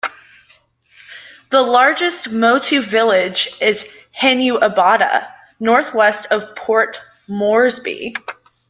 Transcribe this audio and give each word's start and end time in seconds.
The 1.51 1.61
largest 1.61 2.31
Motu 2.31 2.81
village 2.81 3.51
is 3.61 3.85
Hanuabada, 4.19 5.31
northwest 5.59 6.25
of 6.31 6.55
Port 6.55 6.99
Moresby. 7.27 8.15